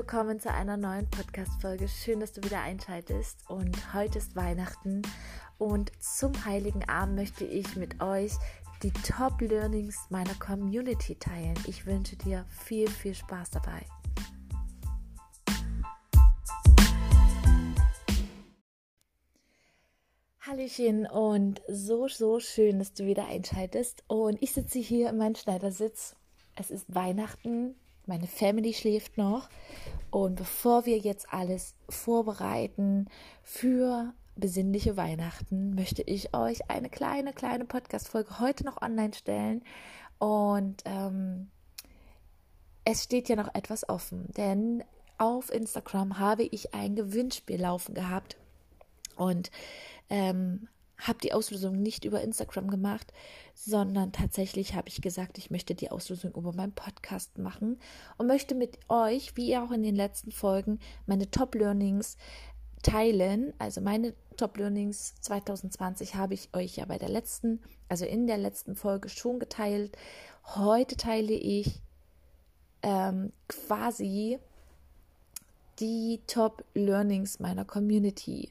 willkommen 0.00 0.40
zu 0.40 0.50
einer 0.50 0.78
neuen 0.78 1.06
Podcast-Folge. 1.10 1.86
Schön, 1.86 2.20
dass 2.20 2.32
du 2.32 2.42
wieder 2.42 2.62
einschaltest. 2.62 3.36
Und 3.50 3.92
heute 3.92 4.16
ist 4.16 4.34
Weihnachten. 4.34 5.02
Und 5.58 5.92
zum 6.02 6.46
Heiligen 6.46 6.88
Abend 6.88 7.16
möchte 7.16 7.44
ich 7.44 7.76
mit 7.76 8.00
euch 8.00 8.32
die 8.82 8.92
Top-Learnings 8.92 10.06
meiner 10.08 10.32
Community 10.36 11.16
teilen. 11.16 11.52
Ich 11.66 11.84
wünsche 11.84 12.16
dir 12.16 12.46
viel, 12.48 12.88
viel 12.88 13.14
Spaß 13.14 13.50
dabei. 13.50 13.84
Hallöchen 20.40 21.06
und 21.08 21.60
so, 21.68 22.08
so 22.08 22.40
schön, 22.40 22.78
dass 22.78 22.94
du 22.94 23.04
wieder 23.04 23.26
einschaltest. 23.26 24.02
Und 24.06 24.42
ich 24.42 24.52
sitze 24.52 24.78
hier 24.78 25.10
in 25.10 25.18
meinem 25.18 25.34
Schneidersitz. 25.34 26.16
Es 26.56 26.70
ist 26.70 26.86
Weihnachten 26.88 27.74
meine 28.10 28.26
Family 28.26 28.74
schläft 28.74 29.16
noch. 29.16 29.48
Und 30.10 30.34
bevor 30.34 30.84
wir 30.84 30.98
jetzt 30.98 31.32
alles 31.32 31.74
vorbereiten 31.88 33.06
für 33.42 34.12
besinnliche 34.36 34.96
Weihnachten, 34.96 35.74
möchte 35.74 36.02
ich 36.02 36.34
euch 36.34 36.68
eine 36.68 36.90
kleine, 36.90 37.32
kleine 37.32 37.64
Podcast-Folge 37.64 38.40
heute 38.40 38.64
noch 38.64 38.82
online 38.82 39.14
stellen. 39.14 39.62
Und 40.18 40.82
ähm, 40.84 41.50
es 42.84 43.04
steht 43.04 43.28
ja 43.28 43.36
noch 43.36 43.54
etwas 43.54 43.88
offen, 43.88 44.26
denn 44.36 44.82
auf 45.16 45.52
Instagram 45.52 46.18
habe 46.18 46.42
ich 46.42 46.74
ein 46.74 46.96
Gewinnspiel 46.96 47.60
laufen 47.60 47.94
gehabt 47.94 48.36
und 49.16 49.50
ähm, 50.08 50.66
habe 51.00 51.18
die 51.22 51.32
Auslösung 51.32 51.80
nicht 51.80 52.04
über 52.04 52.20
Instagram 52.20 52.70
gemacht, 52.70 53.12
sondern 53.54 54.12
tatsächlich 54.12 54.74
habe 54.74 54.88
ich 54.88 55.00
gesagt, 55.00 55.38
ich 55.38 55.50
möchte 55.50 55.74
die 55.74 55.90
Auslösung 55.90 56.32
über 56.32 56.52
meinen 56.52 56.72
Podcast 56.72 57.38
machen 57.38 57.78
und 58.18 58.26
möchte 58.26 58.54
mit 58.54 58.78
euch, 58.88 59.36
wie 59.36 59.56
auch 59.56 59.70
in 59.70 59.82
den 59.82 59.96
letzten 59.96 60.32
Folgen, 60.32 60.78
meine 61.06 61.30
Top 61.30 61.54
Learnings 61.54 62.16
teilen. 62.82 63.52
Also 63.58 63.80
meine 63.80 64.14
Top 64.36 64.56
Learnings 64.56 65.14
2020 65.20 66.14
habe 66.14 66.34
ich 66.34 66.48
euch 66.54 66.76
ja 66.76 66.84
bei 66.84 66.98
der 66.98 67.08
letzten, 67.08 67.60
also 67.88 68.04
in 68.04 68.26
der 68.26 68.38
letzten 68.38 68.74
Folge 68.74 69.08
schon 69.08 69.38
geteilt. 69.38 69.96
Heute 70.54 70.96
teile 70.96 71.34
ich 71.34 71.80
ähm, 72.82 73.32
quasi 73.48 74.38
die 75.78 76.20
Top 76.26 76.64
Learnings 76.74 77.40
meiner 77.40 77.64
Community. 77.64 78.50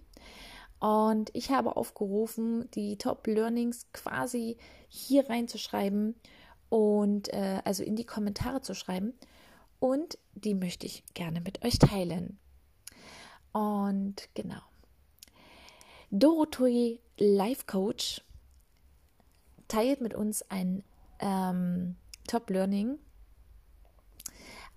Und 0.79 1.29
ich 1.33 1.51
habe 1.51 1.75
aufgerufen, 1.75 2.69
die 2.71 2.97
Top 2.97 3.27
Learnings 3.27 3.87
quasi 3.91 4.57
hier 4.87 5.29
reinzuschreiben 5.29 6.15
und 6.69 7.33
äh, 7.33 7.61
also 7.65 7.83
in 7.83 7.95
die 7.95 8.05
Kommentare 8.05 8.61
zu 8.61 8.73
schreiben. 8.73 9.13
Und 9.79 10.17
die 10.35 10.55
möchte 10.55 10.85
ich 10.85 11.03
gerne 11.13 11.41
mit 11.41 11.63
euch 11.65 11.79
teilen. 11.79 12.39
Und 13.51 14.29
genau. 14.33 14.61
Dorothy 16.11 17.01
Life 17.17 17.65
Coach 17.65 18.21
teilt 19.67 20.01
mit 20.01 20.13
uns 20.13 20.43
ein 20.49 20.83
ähm, 21.19 21.95
Top 22.27 22.49
Learning. 22.49 22.99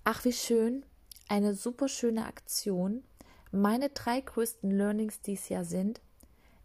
Ach, 0.03 0.25
wie 0.25 0.33
schön. 0.33 0.85
Eine 1.29 1.55
super 1.55 1.87
schöne 1.87 2.25
Aktion 2.25 3.03
meine 3.53 3.89
drei 3.89 4.19
größten 4.19 4.71
Learnings 4.71 5.21
dieses 5.21 5.49
Jahr 5.49 5.63
sind, 5.63 6.01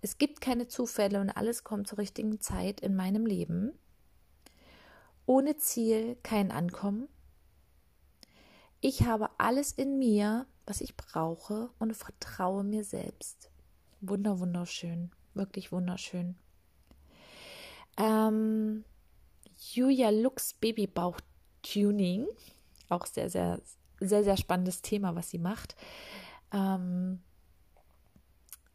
es 0.00 0.16
gibt 0.16 0.40
keine 0.40 0.68
Zufälle 0.68 1.20
und 1.20 1.30
alles 1.30 1.64
kommt 1.64 1.86
zur 1.86 1.98
richtigen 1.98 2.40
Zeit 2.40 2.80
in 2.80 2.96
meinem 2.96 3.26
Leben. 3.26 3.72
Ohne 5.26 5.56
Ziel 5.56 6.16
kein 6.22 6.50
Ankommen. 6.50 7.08
Ich 8.80 9.02
habe 9.02 9.28
alles 9.38 9.72
in 9.72 9.98
mir, 9.98 10.46
was 10.66 10.80
ich 10.80 10.96
brauche 10.96 11.70
und 11.78 11.94
vertraue 11.94 12.64
mir 12.64 12.84
selbst. 12.84 13.50
Wunder, 14.00 14.38
wunderschön. 14.38 15.10
Wirklich 15.34 15.72
wunderschön. 15.72 16.36
Ähm, 17.98 18.84
Julia 19.58 20.10
Lux 20.10 20.54
Babybauch 20.54 21.20
Tuning. 21.62 22.26
Auch 22.88 23.04
sehr, 23.04 23.28
sehr, 23.28 23.60
sehr, 24.00 24.22
sehr 24.24 24.36
spannendes 24.36 24.80
Thema, 24.80 25.16
was 25.16 25.30
sie 25.30 25.38
macht 25.38 25.76
ähm, 26.52 27.20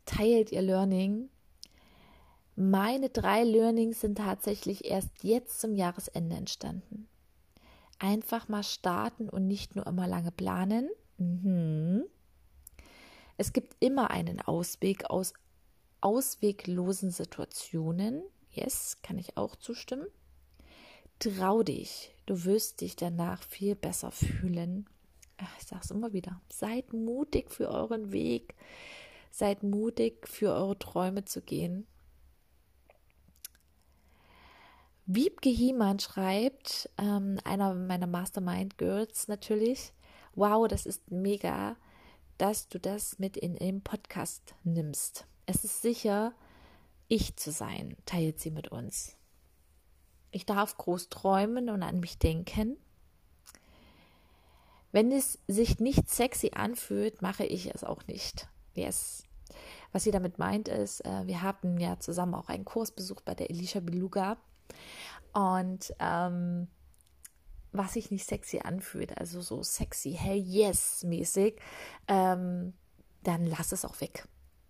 teilt 0.05 0.51
ihr 0.51 0.61
Learning. 0.61 1.29
Meine 2.55 3.09
drei 3.09 3.43
Learnings 3.43 4.01
sind 4.01 4.17
tatsächlich 4.17 4.85
erst 4.85 5.23
jetzt 5.23 5.59
zum 5.59 5.75
Jahresende 5.75 6.35
entstanden. 6.35 7.07
Einfach 7.99 8.47
mal 8.47 8.63
starten 8.63 9.29
und 9.29 9.47
nicht 9.47 9.75
nur 9.75 9.87
immer 9.87 10.07
lange 10.07 10.31
planen. 10.31 10.89
Mhm. 11.17 12.03
Es 13.37 13.53
gibt 13.53 13.75
immer 13.79 14.11
einen 14.11 14.39
Ausweg 14.41 15.09
aus 15.09 15.33
ausweglosen 16.01 17.11
Situationen. 17.11 18.21
Yes, 18.51 18.97
kann 19.01 19.17
ich 19.17 19.37
auch 19.37 19.55
zustimmen. 19.55 20.05
Trau 21.17 21.63
dich, 21.63 22.13
du 22.25 22.43
wirst 22.43 22.81
dich 22.81 22.95
danach 22.95 23.41
viel 23.41 23.75
besser 23.75 24.11
fühlen 24.11 24.85
ich 25.57 25.65
sage 25.65 25.81
es 25.83 25.91
immer 25.91 26.13
wieder, 26.13 26.41
seid 26.49 26.93
mutig 26.93 27.51
für 27.51 27.69
euren 27.69 28.11
Weg, 28.11 28.55
seid 29.31 29.63
mutig 29.63 30.27
für 30.27 30.53
eure 30.53 30.77
Träume 30.77 31.25
zu 31.25 31.41
gehen. 31.41 31.87
Wiebke 35.05 35.49
Hiemann 35.49 35.99
schreibt, 35.99 36.89
ähm, 36.97 37.37
einer 37.43 37.73
meiner 37.73 38.07
Mastermind 38.07 38.77
Girls 38.77 39.27
natürlich, 39.27 39.91
wow, 40.33 40.67
das 40.67 40.85
ist 40.85 41.11
mega, 41.11 41.75
dass 42.37 42.69
du 42.69 42.79
das 42.79 43.19
mit 43.19 43.35
in 43.37 43.55
den 43.55 43.81
Podcast 43.81 44.55
nimmst. 44.63 45.25
Es 45.45 45.63
ist 45.63 45.81
sicher, 45.81 46.33
ich 47.07 47.35
zu 47.35 47.51
sein, 47.51 47.97
teilt 48.05 48.39
sie 48.39 48.51
mit 48.51 48.69
uns. 48.69 49.17
Ich 50.31 50.45
darf 50.45 50.77
groß 50.77 51.09
träumen 51.09 51.69
und 51.69 51.83
an 51.83 51.99
mich 51.99 52.17
denken. 52.17 52.77
Wenn 54.93 55.11
es 55.11 55.39
sich 55.47 55.79
nicht 55.79 56.07
sexy 56.07 56.51
anfühlt, 56.53 57.23
mache 57.23 57.43
ich 57.45 57.73
es 57.73 57.83
auch 57.83 58.05
nicht. 58.05 58.47
Yes. 58.75 59.23
Was 59.91 60.03
sie 60.03 60.11
damit 60.11 60.37
meint 60.37 60.67
ist, 60.67 61.03
äh, 61.03 61.25
wir 61.25 61.41
hatten 61.41 61.79
ja 61.79 61.99
zusammen 61.99 62.35
auch 62.35 62.47
einen 62.47 62.63
Kurs 62.63 62.91
besucht 62.91 63.25
bei 63.25 63.33
der 63.33 63.49
Elisha 63.49 63.79
Beluga 63.79 64.37
und 65.33 65.93
ähm, 65.99 66.67
was 67.71 67.93
sich 67.93 68.11
nicht 68.11 68.27
sexy 68.27 68.59
anfühlt, 68.59 69.17
also 69.17 69.41
so 69.41 69.63
sexy, 69.63 70.13
hey 70.13 70.37
yes 70.37 71.03
mäßig, 71.03 71.59
ähm, 72.07 72.73
dann 73.23 73.47
lass 73.47 73.71
es 73.71 73.85
auch 73.85 73.99
weg. 73.99 74.27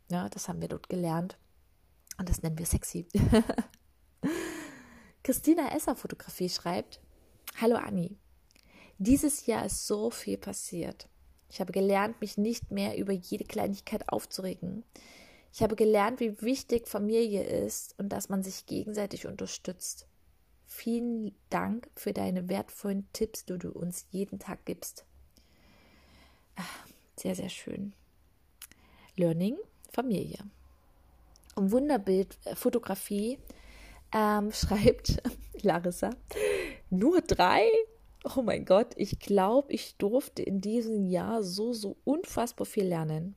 Ja, 0.10 0.30
das 0.30 0.48
haben 0.48 0.62
wir 0.62 0.70
dort 0.70 0.88
gelernt 0.88 1.38
und 2.18 2.30
das 2.30 2.42
nennen 2.42 2.58
wir 2.58 2.66
sexy. 2.66 3.08
Christina 5.24 5.76
Esser 5.76 5.98
Fotografie 5.98 6.50
schreibt, 6.50 7.02
Hallo 7.60 7.76
Anni, 7.76 8.18
dieses 8.98 9.46
Jahr 9.46 9.66
ist 9.66 9.88
so 9.88 10.10
viel 10.10 10.38
passiert. 10.38 11.08
Ich 11.50 11.60
habe 11.60 11.72
gelernt, 11.72 12.20
mich 12.22 12.38
nicht 12.38 12.72
mehr 12.72 12.98
über 12.98 13.14
jede 13.14 13.44
Kleinigkeit 13.44 14.10
aufzuregen. 14.10 14.84
Ich 15.54 15.62
habe 15.62 15.76
gelernt, 15.76 16.20
wie 16.20 16.42
wichtig 16.42 16.88
Familie 16.88 17.44
ist 17.44 17.94
und 18.00 18.10
dass 18.10 18.30
man 18.30 18.42
sich 18.42 18.66
gegenseitig 18.66 19.28
unterstützt. 19.28 20.08
Vielen 20.66 21.36
Dank 21.52 21.90
für 21.96 22.14
deine 22.14 22.50
wertvollen 22.50 23.08
Tipps, 23.14 23.46
die 23.46 23.60
du 23.60 23.70
uns 23.70 24.08
jeden 24.10 24.40
Tag 24.40 24.66
gibst. 24.66 25.06
Ach, 26.56 26.88
sehr, 27.16 27.36
sehr 27.36 27.50
schön. 27.50 27.94
Learning, 29.16 29.56
Familie. 29.92 30.40
Und 31.54 31.72
Wunderbild, 31.72 32.36
äh, 32.46 32.56
Fotografie 32.56 33.38
ähm, 34.12 34.52
schreibt 34.54 35.22
Larissa, 35.62 36.10
nur 36.90 37.22
drei 37.22 37.70
Oh 38.24 38.42
mein 38.42 38.64
Gott, 38.64 38.94
ich 38.96 39.20
glaube, 39.20 39.74
ich 39.74 39.98
durfte 39.98 40.44
in 40.44 40.62
diesem 40.62 41.06
Jahr 41.06 41.44
so, 41.44 41.74
so 41.74 41.98
unfassbar 42.06 42.66
viel 42.66 42.86
lernen. 42.86 43.36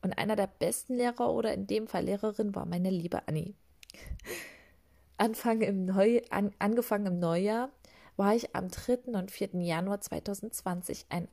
Und 0.00 0.16
einer 0.16 0.36
der 0.36 0.46
besten 0.46 0.94
Lehrer 0.94 1.32
oder 1.32 1.52
in 1.52 1.66
dem 1.66 1.88
Fall 1.88 2.04
Lehrerin 2.04 2.54
war 2.54 2.64
meine 2.64 2.90
liebe 2.90 3.26
Annie. 3.26 3.54
Anfang 5.16 5.60
im 5.62 5.86
Neu, 5.86 6.20
an, 6.30 6.52
angefangen 6.60 7.06
im 7.06 7.18
Neujahr 7.18 7.70
war 8.16 8.34
ich 8.36 8.54
am 8.54 8.68
3. 8.68 9.12
und 9.18 9.32
4. 9.32 9.60
Januar 9.60 10.00
2020 10.00 11.06
ein, 11.08 11.26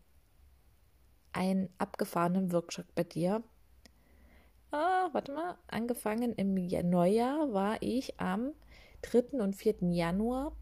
ein 1.32 1.70
abgefahrenen 1.78 2.52
Workshop 2.52 2.88
bei 2.96 3.04
dir. 3.04 3.44
Ah, 4.72 5.10
warte 5.12 5.32
mal, 5.32 5.58
angefangen 5.68 6.34
im 6.34 6.56
Neujahr 6.90 7.54
war 7.54 7.78
ich 7.82 8.20
am 8.20 8.54
3. 9.04 9.42
und 9.44 9.56
4. 9.56 9.76
Januar 9.92 10.56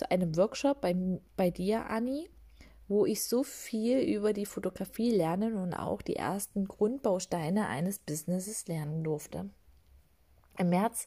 zu 0.00 0.10
einem 0.10 0.34
Workshop 0.36 0.80
bei, 0.80 0.96
bei 1.36 1.50
dir, 1.50 1.86
Anni, 1.90 2.30
wo 2.88 3.04
ich 3.04 3.22
so 3.22 3.42
viel 3.42 3.98
über 3.98 4.32
die 4.32 4.46
Fotografie 4.46 5.10
lernen 5.10 5.56
und 5.56 5.74
auch 5.74 6.00
die 6.00 6.16
ersten 6.16 6.66
Grundbausteine 6.66 7.68
eines 7.68 7.98
Businesses 7.98 8.66
lernen 8.66 9.04
durfte. 9.04 9.50
Im 10.56 10.70
März 10.70 11.06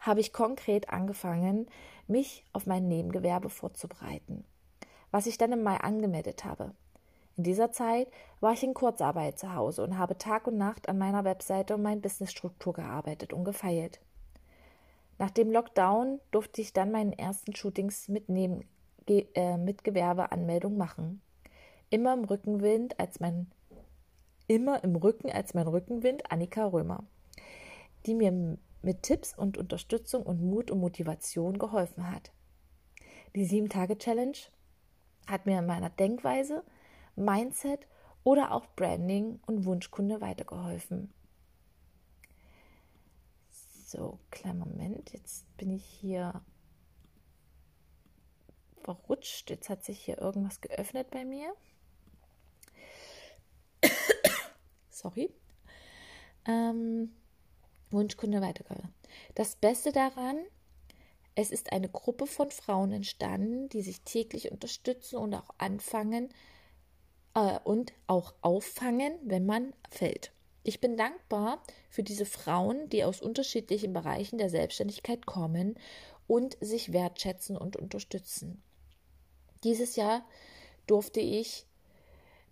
habe 0.00 0.20
ich 0.20 0.34
konkret 0.34 0.90
angefangen, 0.90 1.66
mich 2.06 2.44
auf 2.52 2.66
mein 2.66 2.88
Nebengewerbe 2.88 3.48
vorzubereiten, 3.48 4.44
was 5.10 5.26
ich 5.26 5.38
dann 5.38 5.52
im 5.52 5.62
Mai 5.62 5.78
angemeldet 5.78 6.44
habe. 6.44 6.74
In 7.38 7.44
dieser 7.44 7.72
Zeit 7.72 8.08
war 8.40 8.52
ich 8.52 8.62
in 8.62 8.74
Kurzarbeit 8.74 9.38
zu 9.38 9.54
Hause 9.54 9.82
und 9.82 9.96
habe 9.96 10.18
Tag 10.18 10.46
und 10.46 10.58
Nacht 10.58 10.90
an 10.90 10.98
meiner 10.98 11.24
Webseite 11.24 11.74
und 11.74 11.82
meiner 11.82 12.02
Businessstruktur 12.02 12.74
gearbeitet 12.74 13.32
und 13.32 13.44
gefeilt. 13.44 14.00
Nach 15.18 15.30
dem 15.30 15.50
Lockdown 15.50 16.20
durfte 16.30 16.60
ich 16.60 16.72
dann 16.72 16.92
meinen 16.92 17.12
ersten 17.12 17.54
Shootings 17.54 18.08
mit, 18.08 18.28
Neben 18.28 18.64
äh, 19.08 19.56
mit 19.56 19.84
Gewerbeanmeldung 19.84 20.76
machen. 20.76 21.22
Immer 21.90 22.14
im 22.14 22.24
Rückenwind 22.24 22.98
als 22.98 23.20
mein 23.20 23.50
immer 24.48 24.84
im 24.84 24.96
Rücken 24.96 25.30
als 25.30 25.54
mein 25.54 25.66
Rückenwind 25.66 26.30
Annika 26.30 26.66
Römer, 26.66 27.04
die 28.06 28.14
mir 28.14 28.58
mit 28.82 29.02
Tipps 29.02 29.36
und 29.36 29.58
Unterstützung 29.58 30.22
und 30.22 30.40
Mut 30.40 30.70
und 30.70 30.78
Motivation 30.78 31.58
geholfen 31.58 32.10
hat. 32.10 32.32
Die 33.34 33.46
7-Tage-Challenge 33.46 34.38
hat 35.26 35.46
mir 35.46 35.58
in 35.58 35.66
meiner 35.66 35.90
Denkweise, 35.90 36.62
Mindset 37.16 37.88
oder 38.22 38.52
auch 38.52 38.66
Branding 38.76 39.40
und 39.46 39.64
Wunschkunde 39.64 40.20
weitergeholfen. 40.20 41.12
So, 43.86 44.18
kleinen 44.32 44.58
Moment, 44.58 45.12
jetzt 45.12 45.46
bin 45.58 45.70
ich 45.70 45.84
hier 45.84 46.42
verrutscht. 48.82 49.48
Jetzt 49.48 49.68
hat 49.68 49.84
sich 49.84 50.00
hier 50.00 50.18
irgendwas 50.18 50.60
geöffnet 50.60 51.08
bei 51.12 51.24
mir. 51.24 51.54
Sorry. 54.90 55.32
Ähm, 56.46 57.14
Wunschkunde 57.90 58.40
weitergeholfen. 58.40 58.92
Das 59.36 59.54
Beste 59.54 59.92
daran, 59.92 60.36
es 61.36 61.52
ist 61.52 61.70
eine 61.70 61.88
Gruppe 61.88 62.26
von 62.26 62.50
Frauen 62.50 62.90
entstanden, 62.90 63.68
die 63.68 63.82
sich 63.82 64.00
täglich 64.00 64.50
unterstützen 64.50 65.14
und 65.14 65.32
auch 65.32 65.50
anfangen 65.58 66.30
äh, 67.34 67.60
und 67.62 67.92
auch 68.08 68.34
auffangen, 68.40 69.16
wenn 69.22 69.46
man 69.46 69.74
fällt. 69.90 70.32
Ich 70.68 70.80
bin 70.80 70.96
dankbar 70.96 71.62
für 71.88 72.02
diese 72.02 72.26
Frauen, 72.26 72.88
die 72.88 73.04
aus 73.04 73.22
unterschiedlichen 73.22 73.92
Bereichen 73.92 74.36
der 74.36 74.50
Selbstständigkeit 74.50 75.24
kommen 75.24 75.78
und 76.26 76.56
sich 76.60 76.92
wertschätzen 76.92 77.56
und 77.56 77.76
unterstützen. 77.76 78.60
Dieses 79.62 79.94
Jahr 79.94 80.26
durfte 80.88 81.20
ich 81.20 81.66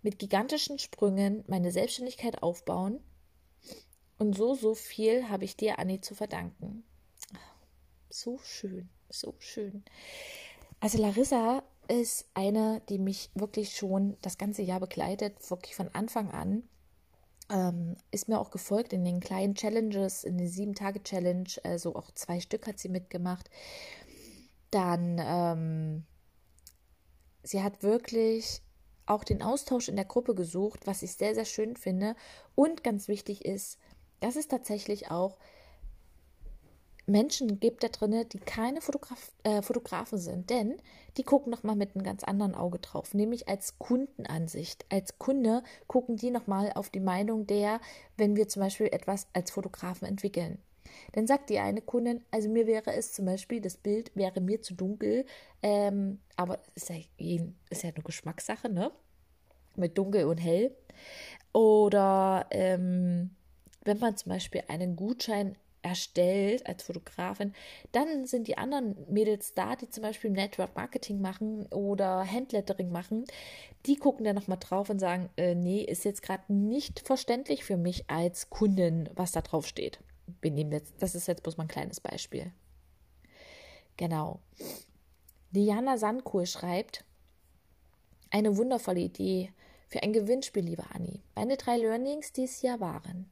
mit 0.01 0.17
gigantischen 0.17 0.79
Sprüngen 0.79 1.43
meine 1.47 1.71
Selbstständigkeit 1.71 2.41
aufbauen 2.41 3.03
und 4.17 4.33
so, 4.33 4.55
so 4.55 4.75
viel 4.75 5.27
habe 5.27 5.43
ich 5.43 5.57
dir, 5.57 5.77
Anni, 5.77 5.99
zu 5.99 6.15
verdanken. 6.15 6.85
So 8.09 8.37
schön, 8.37 8.87
so 9.09 9.35
schön. 9.39 9.83
Also 10.79 10.99
Larissa 10.99 11.63
ist 11.89 12.29
eine, 12.33 12.81
die 12.87 12.97
mich 12.97 13.29
wirklich 13.33 13.75
schon 13.75 14.15
das 14.21 14.37
ganze 14.37 14.61
Jahr 14.61 14.79
begleitet, 14.79 15.51
wirklich 15.51 15.75
von 15.75 15.89
Anfang 15.93 16.31
an. 16.31 16.63
Ähm, 17.49 17.95
ist 18.11 18.27
mir 18.27 18.39
auch 18.39 18.49
gefolgt 18.49 18.91
in 18.91 19.05
den 19.05 19.19
kleinen 19.19 19.53
Challenges, 19.53 20.23
in 20.23 20.37
den 20.37 20.47
Sieben-Tage-Challenge, 20.47 21.49
also 21.63 21.95
auch 21.95 22.11
zwei 22.11 22.39
Stück 22.39 22.65
hat 22.65 22.79
sie 22.79 22.89
mitgemacht. 22.89 23.49
Dann, 24.71 25.21
ähm, 25.23 26.03
sie 27.43 27.61
hat 27.61 27.83
wirklich 27.83 28.61
auch 29.05 29.23
den 29.23 29.43
Austausch 29.43 29.89
in 29.89 29.95
der 29.95 30.05
Gruppe 30.05 30.33
gesucht, 30.33 30.87
was 30.87 31.03
ich 31.03 31.13
sehr, 31.13 31.35
sehr 31.35 31.45
schön 31.45 31.75
finde. 31.75 32.15
Und 32.55 32.83
ganz 32.83 33.07
wichtig 33.07 33.45
ist, 33.45 33.77
dass 34.19 34.35
es 34.35 34.47
tatsächlich 34.47 35.11
auch 35.11 35.37
Menschen 37.07 37.59
gibt 37.59 37.83
da 37.83 37.87
drinnen, 37.87 38.27
die 38.29 38.39
keine 38.39 38.81
Fotograf 38.81 39.31
äh, 39.43 39.61
Fotografen 39.61 40.17
sind, 40.17 40.49
denn 40.49 40.75
die 41.17 41.23
gucken 41.23 41.51
nochmal 41.51 41.75
mit 41.75 41.95
einem 41.95 42.03
ganz 42.03 42.23
anderen 42.23 42.55
Auge 42.55 42.79
drauf, 42.79 43.13
nämlich 43.13 43.47
als 43.47 43.77
Kundenansicht. 43.77 44.85
Als 44.89 45.17
Kunde 45.19 45.63
gucken 45.87 46.17
die 46.17 46.31
nochmal 46.31 46.71
auf 46.73 46.89
die 46.89 46.99
Meinung 46.99 47.45
der, 47.47 47.79
wenn 48.17 48.35
wir 48.35 48.47
zum 48.47 48.61
Beispiel 48.61 48.87
etwas 48.87 49.27
als 49.33 49.51
Fotografen 49.51 50.07
entwickeln. 50.07 50.57
Dann 51.13 51.27
sagt 51.27 51.49
die 51.49 51.59
eine 51.59 51.81
Kundin, 51.81 52.23
also 52.31 52.49
mir 52.49 52.67
wäre 52.67 52.93
es 52.93 53.13
zum 53.13 53.25
Beispiel, 53.25 53.61
das 53.61 53.77
Bild 53.77 54.11
wäre 54.15 54.41
mir 54.41 54.61
zu 54.61 54.73
dunkel, 54.73 55.25
ähm, 55.61 56.19
aber 56.35 56.59
ist 56.75 56.89
ja, 56.89 56.95
ist 57.69 57.83
ja 57.83 57.89
eine 57.89 58.03
Geschmackssache, 58.03 58.69
ne? 58.69 58.91
Mit 59.75 59.97
dunkel 59.97 60.25
und 60.25 60.37
hell. 60.37 60.75
Oder 61.53 62.47
ähm, 62.51 63.31
wenn 63.83 63.99
man 63.99 64.17
zum 64.17 64.29
Beispiel 64.29 64.63
einen 64.67 64.95
Gutschein 64.95 65.57
erstellt 65.85 66.65
als 66.65 66.81
Fotografin, 66.81 67.53
dann 67.91 68.25
sind 68.25 68.47
die 68.47 68.57
anderen 68.57 68.95
Mädels 69.07 69.53
da, 69.53 69.75
die 69.75 69.87
zum 69.87 70.01
Beispiel 70.01 70.31
Network 70.31 70.75
Marketing 70.75 71.21
machen 71.21 71.67
oder 71.67 72.25
Handlettering 72.25 72.91
machen, 72.91 73.25
die 73.85 73.95
gucken 73.95 74.25
dann 74.25 74.35
nochmal 74.35 74.57
drauf 74.59 74.89
und 74.89 74.97
sagen, 74.97 75.29
äh, 75.37 75.53
nee, 75.53 75.83
ist 75.83 76.03
jetzt 76.03 76.23
gerade 76.23 76.51
nicht 76.51 77.01
verständlich 77.01 77.63
für 77.63 77.77
mich 77.77 78.09
als 78.09 78.49
Kundin, 78.49 79.09
was 79.13 79.31
da 79.31 79.41
drauf 79.41 79.67
steht. 79.67 79.99
Das 80.99 81.13
ist 81.13 81.27
jetzt 81.27 81.43
bloß 81.43 81.57
mal 81.57 81.65
ein 81.65 81.69
kleines 81.69 81.99
Beispiel. 81.99 82.51
Genau. 83.95 84.39
Diana 85.51 85.99
Sandkohl 85.99 86.47
schreibt, 86.47 87.05
eine 88.31 88.57
wundervolle 88.57 89.01
Idee 89.01 89.51
für 89.87 90.01
ein 90.01 90.13
Gewinnspiel, 90.13 90.63
liebe 90.63 90.83
Anni. 90.95 91.21
Meine 91.35 91.57
drei 91.57 91.77
Learnings 91.77 92.33
dieses 92.33 92.63
Jahr 92.63 92.79
waren 92.79 93.29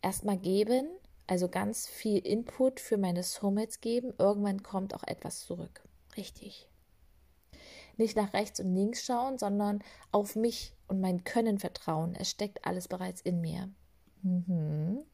erstmal 0.00 0.38
geben, 0.38 0.86
also 1.26 1.48
ganz 1.48 1.86
viel 1.86 2.18
Input 2.18 2.80
für 2.80 2.96
meine 2.96 3.22
Soulmates 3.22 3.80
geben. 3.80 4.12
Irgendwann 4.18 4.62
kommt 4.62 4.94
auch 4.94 5.02
etwas 5.04 5.40
zurück. 5.40 5.82
Richtig. 6.16 6.68
Nicht 7.96 8.16
nach 8.16 8.32
rechts 8.32 8.60
und 8.60 8.74
links 8.74 9.04
schauen, 9.04 9.38
sondern 9.38 9.82
auf 10.12 10.36
mich 10.36 10.74
und 10.86 11.00
mein 11.00 11.24
Können 11.24 11.58
vertrauen. 11.58 12.14
Es 12.14 12.30
steckt 12.30 12.64
alles 12.64 12.88
bereits 12.88 13.20
in 13.20 13.40
mir. 13.40 13.70
Mhm. 14.22 15.04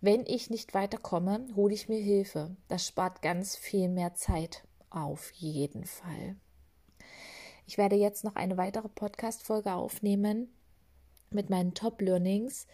Wenn 0.00 0.24
ich 0.26 0.50
nicht 0.50 0.74
weiterkomme, 0.74 1.46
hole 1.56 1.74
ich 1.74 1.88
mir 1.88 2.00
Hilfe. 2.00 2.56
Das 2.68 2.86
spart 2.86 3.22
ganz 3.22 3.56
viel 3.56 3.88
mehr 3.88 4.14
Zeit. 4.14 4.66
Auf 4.90 5.32
jeden 5.32 5.84
Fall. 5.84 6.36
Ich 7.66 7.78
werde 7.78 7.96
jetzt 7.96 8.22
noch 8.22 8.36
eine 8.36 8.56
weitere 8.56 8.88
Podcast-Folge 8.88 9.72
aufnehmen 9.72 10.54
mit 11.30 11.50
meinen 11.50 11.74
Top-Learnings 11.74 12.66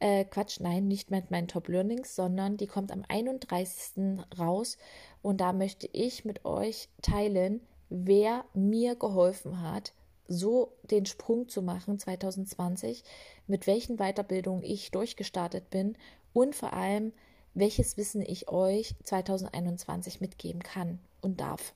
äh, 0.00 0.24
Quatsch, 0.24 0.60
nein, 0.60 0.88
nicht 0.88 1.10
mit 1.10 1.30
meinen 1.30 1.48
Top 1.48 1.68
Learnings, 1.68 2.14
sondern 2.14 2.56
die 2.56 2.66
kommt 2.66 2.92
am 2.92 3.04
31. 3.08 4.24
raus 4.38 4.76
und 5.22 5.40
da 5.40 5.52
möchte 5.52 5.88
ich 5.92 6.24
mit 6.24 6.44
euch 6.44 6.88
teilen, 7.02 7.60
wer 7.88 8.44
mir 8.54 8.96
geholfen 8.96 9.62
hat, 9.62 9.92
so 10.26 10.72
den 10.90 11.06
Sprung 11.06 11.48
zu 11.48 11.62
machen 11.62 11.98
2020, 11.98 13.04
mit 13.46 13.66
welchen 13.66 13.96
Weiterbildungen 13.96 14.62
ich 14.62 14.90
durchgestartet 14.90 15.70
bin 15.70 15.96
und 16.32 16.54
vor 16.54 16.72
allem, 16.72 17.12
welches 17.54 17.96
Wissen 17.96 18.22
ich 18.22 18.48
euch 18.48 18.94
2021 19.04 20.20
mitgeben 20.20 20.62
kann 20.62 20.98
und 21.20 21.40
darf. 21.40 21.74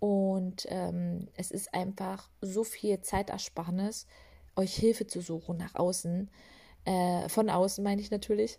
Und 0.00 0.66
ähm, 0.68 1.28
es 1.36 1.50
ist 1.50 1.72
einfach 1.72 2.28
so 2.40 2.64
viel 2.64 3.00
Zeitersparnis, 3.00 4.06
euch 4.56 4.74
Hilfe 4.74 5.06
zu 5.06 5.20
suchen 5.20 5.56
nach 5.56 5.74
außen 5.74 6.30
äh, 6.86 7.28
von 7.28 7.50
außen 7.50 7.84
meine 7.84 8.00
ich 8.00 8.10
natürlich, 8.10 8.58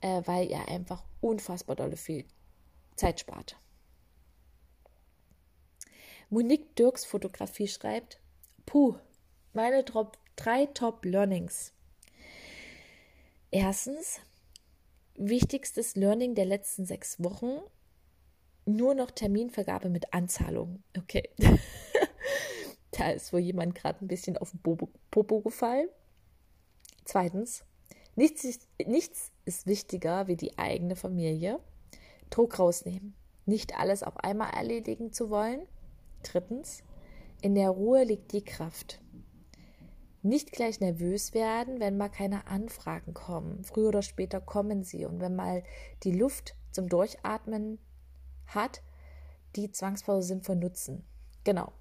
äh, 0.00 0.22
weil 0.26 0.48
ihr 0.48 0.68
einfach 0.68 1.04
unfassbar 1.20 1.74
dolle 1.74 1.96
viel 1.96 2.24
Zeit 2.96 3.20
spart. 3.20 3.56
Monique 6.30 6.76
Dirks 6.76 7.04
Fotografie 7.04 7.68
schreibt, 7.68 8.20
puh, 8.64 8.94
meine 9.52 9.84
Top, 9.84 10.16
drei 10.36 10.66
Top 10.66 11.04
Learnings. 11.04 11.72
Erstens, 13.50 14.20
wichtigstes 15.14 15.94
Learning 15.96 16.34
der 16.34 16.46
letzten 16.46 16.86
sechs 16.86 17.22
Wochen, 17.22 17.60
nur 18.64 18.94
noch 18.94 19.10
Terminvergabe 19.10 19.88
mit 19.88 20.12
Anzahlung. 20.14 20.82
Okay. 20.96 21.28
da 22.92 23.10
ist 23.10 23.32
wohl 23.32 23.40
jemand 23.40 23.74
gerade 23.74 24.04
ein 24.04 24.08
bisschen 24.08 24.36
auf 24.38 24.52
den 24.52 24.60
Popo 25.10 25.40
gefallen. 25.40 25.88
Zweitens, 27.04 27.64
nichts 28.16 28.44
ist, 28.44 28.68
nichts 28.86 29.32
ist 29.44 29.66
wichtiger 29.66 30.26
wie 30.26 30.36
die 30.36 30.58
eigene 30.58 30.96
Familie. 30.96 31.60
Druck 32.30 32.58
rausnehmen. 32.58 33.14
Nicht 33.44 33.78
alles 33.78 34.02
auf 34.02 34.16
einmal 34.18 34.50
erledigen 34.54 35.12
zu 35.12 35.30
wollen. 35.30 35.66
Drittens, 36.22 36.82
in 37.40 37.54
der 37.54 37.70
Ruhe 37.70 38.04
liegt 38.04 38.32
die 38.32 38.44
Kraft. 38.44 39.00
Nicht 40.22 40.52
gleich 40.52 40.78
nervös 40.78 41.34
werden, 41.34 41.80
wenn 41.80 41.96
mal 41.96 42.08
keine 42.08 42.46
Anfragen 42.46 43.12
kommen. 43.12 43.64
Früher 43.64 43.88
oder 43.88 44.02
später 44.02 44.40
kommen 44.40 44.84
sie. 44.84 45.04
Und 45.04 45.20
wenn 45.20 45.34
mal 45.34 45.64
die 46.04 46.12
Luft 46.12 46.54
zum 46.70 46.88
Durchatmen 46.88 47.80
hat, 48.46 48.82
die 49.56 49.72
Zwangspause 49.72 50.28
sinnvoll 50.28 50.56
nutzen. 50.56 51.04
Genau. 51.42 51.72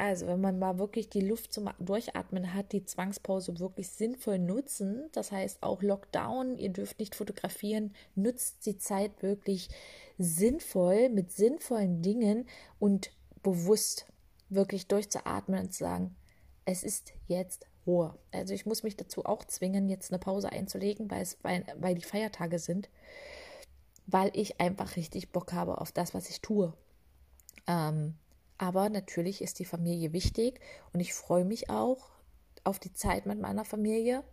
Also, 0.00 0.28
wenn 0.28 0.40
man 0.40 0.60
mal 0.60 0.78
wirklich 0.78 1.10
die 1.10 1.20
Luft 1.20 1.52
zum 1.52 1.68
Durchatmen 1.80 2.54
hat, 2.54 2.70
die 2.70 2.84
Zwangspause 2.84 3.58
wirklich 3.58 3.90
sinnvoll 3.90 4.38
nutzen, 4.38 5.08
das 5.10 5.32
heißt 5.32 5.60
auch 5.64 5.82
Lockdown, 5.82 6.56
ihr 6.56 6.68
dürft 6.68 7.00
nicht 7.00 7.16
fotografieren, 7.16 7.92
nutzt 8.14 8.64
die 8.64 8.78
Zeit 8.78 9.22
wirklich 9.22 9.68
sinnvoll 10.16 11.08
mit 11.08 11.32
sinnvollen 11.32 12.00
Dingen 12.00 12.48
und 12.78 13.10
bewusst 13.42 14.06
wirklich 14.48 14.86
durchzuatmen 14.86 15.64
und 15.64 15.72
zu 15.72 15.80
sagen, 15.80 16.14
es 16.64 16.84
ist 16.84 17.12
jetzt 17.26 17.66
Ruhe. 17.84 18.16
Also 18.30 18.54
ich 18.54 18.66
muss 18.66 18.84
mich 18.84 18.96
dazu 18.96 19.24
auch 19.24 19.44
zwingen, 19.44 19.88
jetzt 19.88 20.12
eine 20.12 20.20
Pause 20.20 20.52
einzulegen, 20.52 21.10
weil 21.10 21.22
es 21.22 21.38
weil, 21.42 21.64
weil 21.76 21.96
die 21.96 22.04
Feiertage 22.04 22.60
sind, 22.60 22.88
weil 24.06 24.30
ich 24.34 24.60
einfach 24.60 24.94
richtig 24.94 25.32
Bock 25.32 25.52
habe 25.52 25.80
auf 25.80 25.90
das, 25.90 26.14
was 26.14 26.30
ich 26.30 26.40
tue. 26.40 26.72
Ähm, 27.66 28.14
aber 28.58 28.90
natürlich 28.90 29.40
ist 29.40 29.60
die 29.60 29.64
Familie 29.64 30.12
wichtig 30.12 30.60
und 30.92 31.00
ich 31.00 31.14
freue 31.14 31.44
mich 31.44 31.70
auch 31.70 32.10
auf 32.64 32.78
die 32.78 32.92
Zeit 32.92 33.24
mit 33.24 33.40
meiner 33.40 33.64
Familie. 33.64 34.24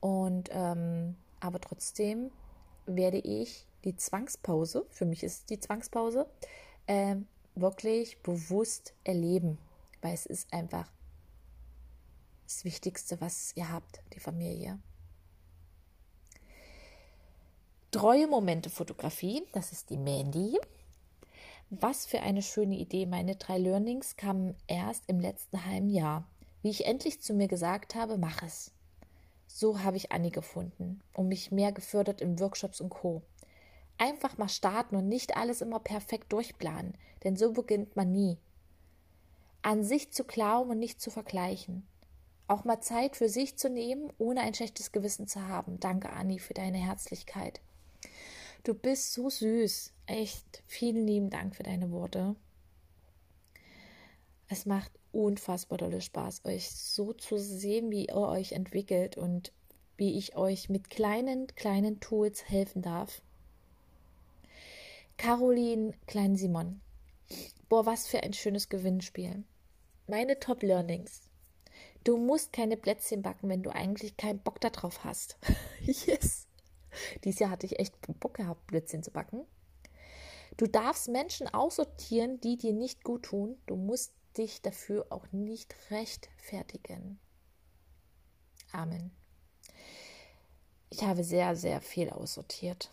Und 0.00 0.48
ähm, 0.52 1.16
aber 1.40 1.60
trotzdem 1.60 2.30
werde 2.86 3.18
ich 3.18 3.66
die 3.84 3.96
Zwangspause, 3.96 4.86
für 4.90 5.04
mich 5.04 5.22
ist 5.22 5.50
die 5.50 5.60
Zwangspause, 5.60 6.28
äh, 6.86 7.16
wirklich 7.54 8.22
bewusst 8.22 8.94
erleben, 9.04 9.58
weil 10.00 10.14
es 10.14 10.26
ist 10.26 10.52
einfach 10.52 10.90
das 12.44 12.64
Wichtigste, 12.64 13.20
was 13.20 13.52
ihr 13.56 13.70
habt, 13.70 14.00
die 14.14 14.20
Familie. 14.20 14.78
Treue 17.90 18.28
Momente 18.28 18.70
Fotografie, 18.70 19.42
das 19.52 19.72
ist 19.72 19.90
die 19.90 19.96
Mandy. 19.96 20.58
Was 21.70 22.06
für 22.06 22.20
eine 22.20 22.42
schöne 22.42 22.76
Idee. 22.76 23.06
Meine 23.06 23.34
drei 23.34 23.58
Learnings 23.58 24.16
kamen 24.16 24.54
erst 24.68 25.02
im 25.08 25.18
letzten 25.18 25.64
halben 25.66 25.90
Jahr. 25.90 26.24
Wie 26.62 26.70
ich 26.70 26.86
endlich 26.86 27.20
zu 27.20 27.34
mir 27.34 27.48
gesagt 27.48 27.96
habe, 27.96 28.18
mach 28.18 28.42
es. 28.44 28.70
So 29.48 29.82
habe 29.82 29.96
ich 29.96 30.12
Annie 30.12 30.30
gefunden 30.30 31.00
und 31.12 31.26
mich 31.26 31.50
mehr 31.50 31.72
gefördert 31.72 32.20
in 32.20 32.38
Workshops 32.38 32.80
und 32.80 32.90
Co. 32.90 33.22
Einfach 33.98 34.38
mal 34.38 34.48
starten 34.48 34.94
und 34.94 35.08
nicht 35.08 35.36
alles 35.36 35.60
immer 35.60 35.80
perfekt 35.80 36.32
durchplanen, 36.32 36.96
denn 37.24 37.34
so 37.36 37.52
beginnt 37.52 37.96
man 37.96 38.12
nie. 38.12 38.38
An 39.62 39.82
sich 39.82 40.12
zu 40.12 40.22
glauben 40.22 40.70
und 40.70 40.78
nicht 40.78 41.00
zu 41.00 41.10
vergleichen. 41.10 41.84
Auch 42.46 42.64
mal 42.64 42.80
Zeit 42.80 43.16
für 43.16 43.28
sich 43.28 43.56
zu 43.56 43.68
nehmen, 43.68 44.12
ohne 44.18 44.42
ein 44.42 44.54
schlechtes 44.54 44.92
Gewissen 44.92 45.26
zu 45.26 45.48
haben. 45.48 45.80
Danke, 45.80 46.10
Anni, 46.10 46.38
für 46.38 46.54
deine 46.54 46.78
Herzlichkeit. 46.78 47.60
Du 48.66 48.74
bist 48.74 49.12
so 49.12 49.30
süß. 49.30 49.92
Echt. 50.06 50.64
Vielen 50.66 51.06
lieben 51.06 51.30
Dank 51.30 51.54
für 51.54 51.62
deine 51.62 51.92
Worte. 51.92 52.34
Es 54.48 54.66
macht 54.66 54.90
unfassbar 55.12 55.78
dolle 55.78 56.00
Spaß, 56.00 56.44
euch 56.44 56.68
so 56.72 57.12
zu 57.12 57.38
sehen, 57.38 57.92
wie 57.92 58.06
ihr 58.06 58.16
euch 58.16 58.50
entwickelt 58.50 59.16
und 59.16 59.52
wie 59.96 60.18
ich 60.18 60.34
euch 60.34 60.68
mit 60.68 60.90
kleinen, 60.90 61.46
kleinen 61.54 62.00
Tools 62.00 62.48
helfen 62.48 62.82
darf. 62.82 63.22
Caroline 65.16 65.92
Klein 66.08 66.34
Simon. 66.34 66.80
Boah, 67.68 67.86
was 67.86 68.08
für 68.08 68.24
ein 68.24 68.32
schönes 68.32 68.68
Gewinnspiel. 68.68 69.44
Meine 70.08 70.40
Top 70.40 70.64
Learnings. 70.64 71.20
Du 72.02 72.16
musst 72.16 72.52
keine 72.52 72.76
Plätzchen 72.76 73.22
backen, 73.22 73.48
wenn 73.48 73.62
du 73.62 73.70
eigentlich 73.70 74.16
keinen 74.16 74.40
Bock 74.40 74.60
darauf 74.60 75.04
hast. 75.04 75.38
yes. 75.82 76.48
Dieses 77.24 77.40
Jahr 77.40 77.50
hatte 77.50 77.66
ich 77.66 77.78
echt 77.78 77.94
Bock 78.20 78.34
gehabt, 78.34 78.66
Plätzchen 78.66 79.02
zu 79.02 79.10
backen. 79.10 79.44
Du 80.56 80.66
darfst 80.66 81.08
Menschen 81.08 81.52
aussortieren, 81.52 82.40
die 82.40 82.56
dir 82.56 82.72
nicht 82.72 83.04
gut 83.04 83.24
tun. 83.24 83.56
Du 83.66 83.76
musst 83.76 84.12
dich 84.38 84.62
dafür 84.62 85.06
auch 85.10 85.30
nicht 85.32 85.74
rechtfertigen. 85.90 87.18
Amen. 88.72 89.10
Ich 90.88 91.02
habe 91.02 91.24
sehr, 91.24 91.56
sehr 91.56 91.80
viel 91.80 92.10
aussortiert. 92.10 92.90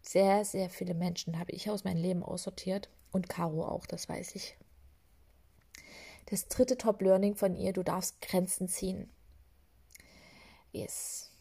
Sehr, 0.00 0.44
sehr 0.44 0.68
viele 0.68 0.94
Menschen 0.94 1.38
habe 1.38 1.52
ich 1.52 1.70
aus 1.70 1.84
meinem 1.84 2.02
Leben 2.02 2.22
aussortiert. 2.22 2.88
Und 3.10 3.28
Caro 3.28 3.64
auch, 3.64 3.86
das 3.86 4.08
weiß 4.08 4.36
ich. 4.36 4.56
Das 6.26 6.48
dritte 6.48 6.78
Top-Learning 6.78 7.34
von 7.34 7.56
ihr, 7.56 7.72
du 7.72 7.82
darfst 7.82 8.20
Grenzen 8.20 8.68
ziehen. 8.68 9.10
Yes. 10.72 11.31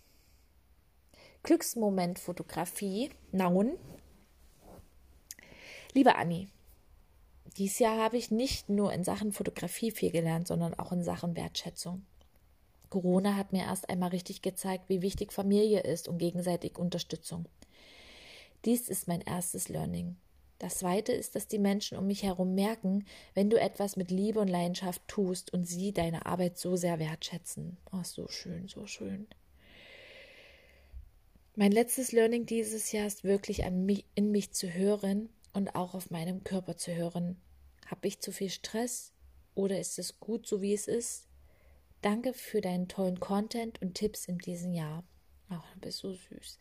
Glücksmoment 1.43 2.19
Fotografie, 2.19 3.09
Naun. 3.31 3.71
Liebe 5.93 6.15
Anni, 6.15 6.49
dieses 7.57 7.79
Jahr 7.79 7.97
habe 7.97 8.17
ich 8.17 8.29
nicht 8.29 8.69
nur 8.69 8.93
in 8.93 9.03
Sachen 9.03 9.31
Fotografie 9.31 9.89
viel 9.89 10.11
gelernt, 10.11 10.47
sondern 10.47 10.75
auch 10.75 10.91
in 10.91 11.03
Sachen 11.03 11.35
Wertschätzung. 11.35 12.05
Corona 12.91 13.35
hat 13.35 13.53
mir 13.53 13.63
erst 13.63 13.89
einmal 13.89 14.09
richtig 14.09 14.43
gezeigt, 14.43 14.85
wie 14.87 15.01
wichtig 15.01 15.33
Familie 15.33 15.79
ist 15.79 16.07
und 16.07 16.19
gegenseitig 16.19 16.77
Unterstützung. 16.77 17.45
Dies 18.63 18.87
ist 18.87 19.07
mein 19.07 19.21
erstes 19.21 19.67
Learning. 19.67 20.17
Das 20.59 20.77
zweite 20.77 21.11
ist, 21.11 21.33
dass 21.33 21.47
die 21.47 21.57
Menschen 21.57 21.97
um 21.97 22.05
mich 22.05 22.21
herum 22.21 22.53
merken, 22.53 23.05
wenn 23.33 23.49
du 23.49 23.59
etwas 23.59 23.95
mit 23.95 24.11
Liebe 24.11 24.39
und 24.39 24.47
Leidenschaft 24.47 25.01
tust 25.07 25.51
und 25.51 25.65
sie 25.65 25.91
deine 25.91 26.27
Arbeit 26.27 26.59
so 26.59 26.75
sehr 26.75 26.99
wertschätzen. 26.99 27.77
Oh, 27.91 28.03
so 28.03 28.27
schön, 28.27 28.67
so 28.67 28.85
schön. 28.85 29.25
Mein 31.61 31.73
letztes 31.73 32.11
Learning 32.11 32.47
dieses 32.47 32.91
Jahr 32.91 33.05
ist 33.05 33.23
wirklich 33.23 33.65
an 33.65 33.85
mich, 33.85 34.03
in 34.15 34.31
mich 34.31 34.51
zu 34.51 34.73
hören 34.73 35.29
und 35.53 35.75
auch 35.75 35.93
auf 35.93 36.09
meinem 36.09 36.43
Körper 36.43 36.75
zu 36.75 36.91
hören. 36.95 37.39
Habe 37.85 38.07
ich 38.07 38.19
zu 38.19 38.31
viel 38.31 38.49
Stress 38.49 39.13
oder 39.53 39.79
ist 39.79 39.99
es 39.99 40.19
gut, 40.19 40.47
so 40.47 40.63
wie 40.63 40.73
es 40.73 40.87
ist? 40.87 41.27
Danke 42.01 42.33
für 42.33 42.61
deinen 42.61 42.87
tollen 42.87 43.19
Content 43.19 43.79
und 43.79 43.93
Tipps 43.93 44.25
in 44.25 44.39
diesem 44.39 44.73
Jahr. 44.73 45.03
Ach, 45.49 45.63
du 45.75 45.81
bist 45.81 45.99
so 45.99 46.13
süß. 46.13 46.57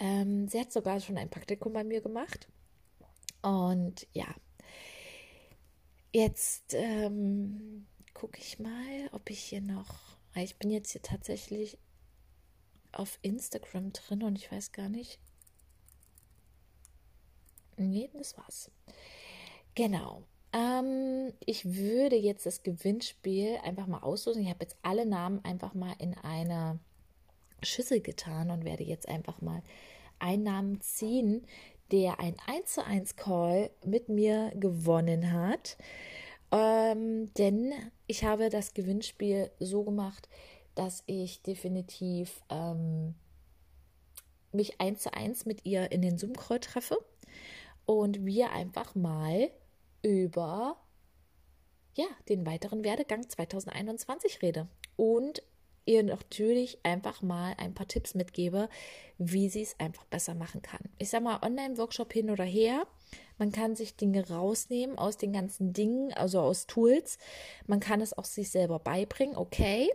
Ähm, 0.00 0.48
sie 0.48 0.60
hat 0.60 0.70
sogar 0.70 1.00
schon 1.00 1.16
ein 1.16 1.30
Praktikum 1.30 1.72
bei 1.72 1.82
mir 1.82 2.02
gemacht 2.02 2.46
und 3.40 4.06
ja, 4.12 4.34
jetzt 6.12 6.74
ähm, 6.74 7.86
gucke 8.12 8.38
ich 8.38 8.58
mal, 8.58 9.08
ob 9.12 9.30
ich 9.30 9.40
hier 9.40 9.62
noch. 9.62 10.18
Ich 10.34 10.56
bin 10.56 10.70
jetzt 10.70 10.90
hier 10.90 11.00
tatsächlich 11.00 11.78
auf 12.98 13.18
Instagram 13.22 13.92
drin 13.92 14.22
und 14.22 14.36
ich 14.36 14.50
weiß 14.50 14.72
gar 14.72 14.88
nicht. 14.88 15.18
Nee, 17.76 18.10
das 18.14 18.36
war's. 18.38 18.70
Genau. 19.74 20.22
Ähm, 20.52 21.32
ich 21.44 21.74
würde 21.76 22.16
jetzt 22.16 22.46
das 22.46 22.62
Gewinnspiel 22.62 23.58
einfach 23.62 23.86
mal 23.86 24.00
auslösen. 24.00 24.42
Ich 24.42 24.48
habe 24.48 24.62
jetzt 24.64 24.76
alle 24.82 25.04
Namen 25.04 25.44
einfach 25.44 25.74
mal 25.74 25.94
in 25.98 26.14
eine 26.14 26.78
Schüssel 27.62 28.00
getan 28.00 28.50
und 28.50 28.64
werde 28.64 28.84
jetzt 28.84 29.08
einfach 29.08 29.40
mal 29.42 29.62
einen 30.18 30.44
Namen 30.44 30.80
ziehen, 30.80 31.46
der 31.92 32.20
ein 32.20 32.36
1 32.46 32.72
zu 32.74 32.84
1 32.84 33.16
Call 33.16 33.70
mit 33.84 34.08
mir 34.08 34.50
gewonnen 34.54 35.32
hat. 35.32 35.76
Ähm, 36.52 37.32
denn 37.34 37.72
ich 38.06 38.24
habe 38.24 38.48
das 38.48 38.72
Gewinnspiel 38.72 39.50
so 39.58 39.82
gemacht, 39.82 40.28
dass 40.76 41.02
ich 41.06 41.42
definitiv 41.42 42.42
ähm, 42.48 43.14
mich 44.52 44.80
1 44.80 45.02
zu 45.02 45.12
1 45.12 45.46
mit 45.46 45.66
ihr 45.66 45.90
in 45.90 46.02
den 46.02 46.18
Zoom-Call 46.18 46.60
treffe 46.60 46.96
und 47.84 48.24
wir 48.24 48.52
einfach 48.52 48.94
mal 48.94 49.50
über 50.02 50.76
ja, 51.94 52.06
den 52.28 52.46
weiteren 52.46 52.84
Werdegang 52.84 53.28
2021 53.28 54.42
rede. 54.42 54.68
Und 54.96 55.42
ihr 55.86 56.02
natürlich 56.02 56.78
einfach 56.82 57.22
mal 57.22 57.54
ein 57.58 57.72
paar 57.72 57.86
Tipps 57.86 58.14
mitgebe, 58.14 58.68
wie 59.18 59.48
sie 59.48 59.62
es 59.62 59.78
einfach 59.78 60.04
besser 60.04 60.34
machen 60.34 60.60
kann. 60.60 60.80
Ich 60.98 61.08
sage 61.10 61.24
mal, 61.24 61.40
Online-Workshop 61.42 62.12
hin 62.12 62.30
oder 62.30 62.44
her. 62.44 62.86
Man 63.38 63.52
kann 63.52 63.76
sich 63.76 63.96
Dinge 63.96 64.28
rausnehmen 64.28 64.98
aus 64.98 65.16
den 65.16 65.32
ganzen 65.32 65.72
Dingen, 65.72 66.12
also 66.12 66.40
aus 66.40 66.66
Tools. 66.66 67.18
Man 67.66 67.80
kann 67.80 68.00
es 68.00 68.16
auch 68.16 68.24
sich 68.24 68.50
selber 68.50 68.78
beibringen, 68.78 69.36
okay. 69.36 69.88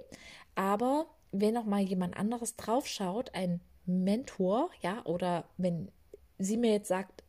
Aber 0.55 1.07
wenn 1.31 1.53
noch 1.53 1.65
mal 1.65 1.81
jemand 1.81 2.17
anderes 2.17 2.55
draufschaut, 2.55 3.33
ein 3.33 3.61
Mentor, 3.85 4.69
ja, 4.81 5.05
oder 5.05 5.45
wenn 5.57 5.91
sie 6.37 6.57
mir 6.57 6.71
jetzt 6.71 6.87
sagt, 6.87 7.23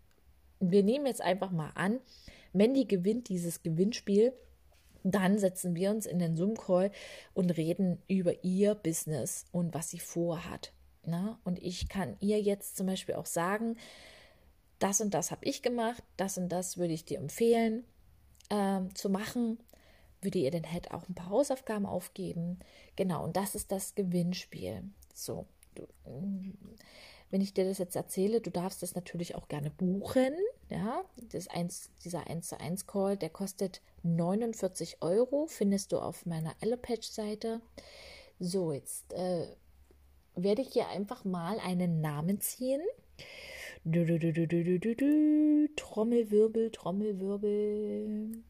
wir 0.60 0.82
nehmen 0.82 1.06
jetzt 1.06 1.22
einfach 1.22 1.50
mal 1.50 1.70
an, 1.74 2.00
Mandy 2.52 2.84
gewinnt 2.84 3.28
dieses 3.28 3.62
Gewinnspiel, 3.62 4.32
dann 5.04 5.38
setzen 5.38 5.74
wir 5.74 5.90
uns 5.90 6.06
in 6.06 6.18
den 6.18 6.36
Zoom-Call 6.36 6.92
und 7.34 7.56
reden 7.56 8.00
über 8.08 8.44
ihr 8.44 8.74
Business 8.74 9.46
und 9.50 9.74
was 9.74 9.90
sie 9.90 9.98
vorhat. 9.98 10.72
Na? 11.04 11.38
Und 11.44 11.60
ich 11.60 11.88
kann 11.88 12.16
ihr 12.20 12.40
jetzt 12.40 12.76
zum 12.76 12.86
Beispiel 12.86 13.16
auch 13.16 13.26
sagen, 13.26 13.76
das 14.78 15.00
und 15.00 15.14
das 15.14 15.30
habe 15.30 15.44
ich 15.44 15.62
gemacht, 15.62 16.02
das 16.16 16.38
und 16.38 16.48
das 16.48 16.78
würde 16.78 16.92
ich 16.92 17.04
dir 17.04 17.18
empfehlen 17.18 17.84
ähm, 18.50 18.94
zu 18.94 19.10
machen. 19.10 19.58
Würde 20.22 20.38
ihr 20.38 20.50
den 20.50 20.64
Head 20.64 20.92
auch 20.92 21.08
ein 21.08 21.14
paar 21.14 21.30
Hausaufgaben 21.30 21.84
aufgeben? 21.84 22.60
Genau, 22.96 23.24
und 23.24 23.36
das 23.36 23.54
ist 23.54 23.72
das 23.72 23.94
Gewinnspiel. 23.94 24.84
So, 25.12 25.46
du, 25.74 25.86
wenn 27.30 27.40
ich 27.40 27.54
dir 27.54 27.64
das 27.64 27.78
jetzt 27.78 27.96
erzähle, 27.96 28.40
du 28.40 28.50
darfst 28.50 28.82
das 28.82 28.94
natürlich 28.94 29.34
auch 29.34 29.48
gerne 29.48 29.70
buchen. 29.70 30.34
Ja, 30.70 31.02
das 31.32 31.48
eins, 31.48 31.90
dieser 32.04 32.28
1 32.28 32.48
zu 32.48 32.60
1 32.60 32.86
Call, 32.86 33.16
der 33.16 33.30
kostet 33.30 33.82
49 34.04 34.98
Euro, 35.00 35.46
findest 35.46 35.92
du 35.92 35.98
auf 35.98 36.24
meiner 36.24 36.54
Allopage-Seite. 36.60 37.60
So, 38.38 38.72
jetzt 38.72 39.12
äh, 39.14 39.46
werde 40.36 40.62
ich 40.62 40.68
hier 40.68 40.88
einfach 40.88 41.24
mal 41.24 41.58
einen 41.58 42.00
Namen 42.00 42.40
ziehen. 42.40 42.82
Du, 43.84 44.04
du, 44.04 44.18
du, 44.18 45.68
Trommelwirbel, 45.74 46.70
Trommelwirbel. 46.70 48.42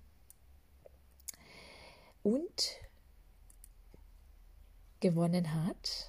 Und 2.22 2.78
gewonnen 5.00 5.52
hat. 5.52 6.08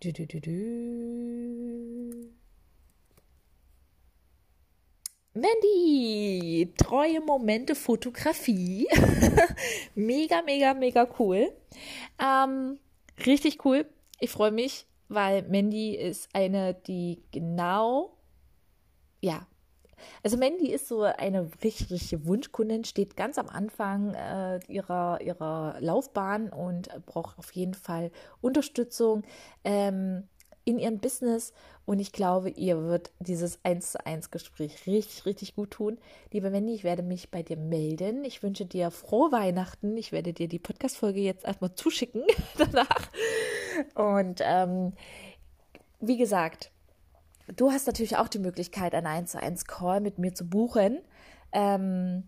Du, 0.00 0.12
du, 0.12 0.26
du. 0.26 2.32
Mandy, 5.34 6.74
treue 6.76 7.20
Momente 7.20 7.74
Fotografie. 7.74 8.88
mega, 9.94 10.42
mega, 10.42 10.74
mega 10.74 11.08
cool. 11.18 11.52
Ähm, 12.18 12.78
richtig 13.24 13.64
cool. 13.64 13.86
Ich 14.18 14.30
freue 14.30 14.50
mich, 14.50 14.86
weil 15.08 15.42
Mandy 15.42 15.94
ist 15.94 16.28
eine, 16.34 16.74
die 16.74 17.22
genau, 17.30 18.16
ja, 19.20 19.46
also 20.22 20.36
Mandy 20.36 20.70
ist 20.70 20.88
so 20.88 21.02
eine 21.02 21.48
richtige 21.62 22.26
Wunschkundin, 22.26 22.84
steht 22.84 23.16
ganz 23.16 23.38
am 23.38 23.48
Anfang 23.48 24.14
äh, 24.14 24.60
ihrer, 24.68 25.20
ihrer 25.20 25.76
Laufbahn 25.80 26.48
und 26.48 26.88
braucht 27.06 27.38
auf 27.38 27.52
jeden 27.52 27.74
Fall 27.74 28.10
Unterstützung. 28.40 29.22
Ähm, 29.64 30.24
in 30.64 30.78
ihrem 30.78 30.98
Business 30.98 31.52
und 31.84 31.98
ich 31.98 32.12
glaube, 32.12 32.50
ihr 32.50 32.82
wird 32.84 33.10
dieses 33.18 33.58
1 33.64 33.92
zu 33.92 34.06
1 34.06 34.30
Gespräch 34.30 34.86
richtig, 34.86 35.26
richtig 35.26 35.56
gut 35.56 35.72
tun. 35.72 35.98
Liebe 36.32 36.52
Wendy, 36.52 36.74
ich 36.74 36.84
werde 36.84 37.02
mich 37.02 37.30
bei 37.30 37.42
dir 37.42 37.56
melden. 37.56 38.24
Ich 38.24 38.42
wünsche 38.42 38.64
dir 38.64 38.90
frohe 38.90 39.32
Weihnachten. 39.32 39.96
Ich 39.96 40.12
werde 40.12 40.32
dir 40.32 40.46
die 40.46 40.60
Podcast-Folge 40.60 41.20
jetzt 41.20 41.44
erstmal 41.44 41.74
zuschicken 41.74 42.22
danach. 42.58 43.10
Und 43.94 44.40
ähm, 44.44 44.92
wie 46.00 46.16
gesagt, 46.16 46.71
du 47.48 47.70
hast 47.70 47.86
natürlich 47.86 48.16
auch 48.16 48.28
die 48.28 48.38
Möglichkeit, 48.38 48.94
einen 48.94 49.06
1 49.06 49.32
zu 49.32 49.42
1 49.42 49.66
Call 49.66 50.00
mit 50.00 50.18
mir 50.18 50.34
zu 50.34 50.46
buchen. 50.46 51.00
Ähm, 51.52 52.24